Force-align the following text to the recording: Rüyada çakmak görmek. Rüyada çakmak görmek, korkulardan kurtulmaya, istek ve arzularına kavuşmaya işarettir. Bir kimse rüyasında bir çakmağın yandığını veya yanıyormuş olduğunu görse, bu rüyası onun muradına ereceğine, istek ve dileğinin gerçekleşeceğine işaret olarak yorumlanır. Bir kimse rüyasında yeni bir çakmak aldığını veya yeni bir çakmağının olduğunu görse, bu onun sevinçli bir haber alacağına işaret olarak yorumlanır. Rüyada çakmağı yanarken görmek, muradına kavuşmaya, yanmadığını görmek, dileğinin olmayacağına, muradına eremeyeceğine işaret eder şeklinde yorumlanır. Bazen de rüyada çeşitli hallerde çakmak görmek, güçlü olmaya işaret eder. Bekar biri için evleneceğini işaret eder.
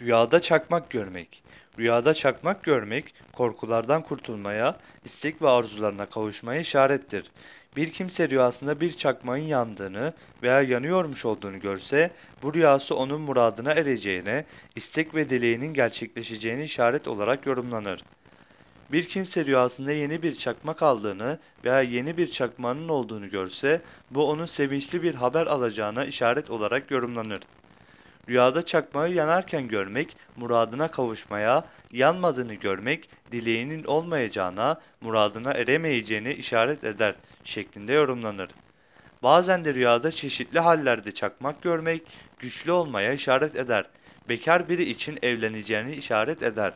Rüyada 0.00 0.40
çakmak 0.40 0.90
görmek. 0.90 1.42
Rüyada 1.78 2.14
çakmak 2.14 2.62
görmek, 2.62 3.14
korkulardan 3.32 4.02
kurtulmaya, 4.02 4.76
istek 5.04 5.42
ve 5.42 5.48
arzularına 5.48 6.06
kavuşmaya 6.06 6.60
işarettir. 6.60 7.30
Bir 7.76 7.92
kimse 7.92 8.28
rüyasında 8.28 8.80
bir 8.80 8.92
çakmağın 8.92 9.36
yandığını 9.36 10.12
veya 10.42 10.62
yanıyormuş 10.62 11.24
olduğunu 11.24 11.60
görse, 11.60 12.10
bu 12.42 12.54
rüyası 12.54 12.96
onun 12.96 13.20
muradına 13.20 13.72
ereceğine, 13.72 14.44
istek 14.76 15.14
ve 15.14 15.30
dileğinin 15.30 15.74
gerçekleşeceğine 15.74 16.64
işaret 16.64 17.08
olarak 17.08 17.46
yorumlanır. 17.46 18.04
Bir 18.92 19.08
kimse 19.08 19.44
rüyasında 19.44 19.92
yeni 19.92 20.22
bir 20.22 20.34
çakmak 20.34 20.82
aldığını 20.82 21.38
veya 21.64 21.82
yeni 21.82 22.16
bir 22.16 22.30
çakmağının 22.30 22.88
olduğunu 22.88 23.30
görse, 23.30 23.82
bu 24.10 24.30
onun 24.30 24.44
sevinçli 24.44 25.02
bir 25.02 25.14
haber 25.14 25.46
alacağına 25.46 26.04
işaret 26.04 26.50
olarak 26.50 26.90
yorumlanır. 26.90 27.40
Rüyada 28.28 28.64
çakmağı 28.64 29.12
yanarken 29.12 29.68
görmek, 29.68 30.16
muradına 30.36 30.90
kavuşmaya, 30.90 31.64
yanmadığını 31.92 32.54
görmek, 32.54 33.10
dileğinin 33.32 33.84
olmayacağına, 33.84 34.80
muradına 35.00 35.52
eremeyeceğine 35.52 36.34
işaret 36.34 36.84
eder 36.84 37.14
şeklinde 37.44 37.92
yorumlanır. 37.92 38.50
Bazen 39.22 39.64
de 39.64 39.74
rüyada 39.74 40.10
çeşitli 40.10 40.60
hallerde 40.60 41.14
çakmak 41.14 41.62
görmek, 41.62 42.02
güçlü 42.38 42.72
olmaya 42.72 43.12
işaret 43.12 43.56
eder. 43.56 43.84
Bekar 44.28 44.68
biri 44.68 44.90
için 44.90 45.18
evleneceğini 45.22 45.94
işaret 45.94 46.42
eder. 46.42 46.72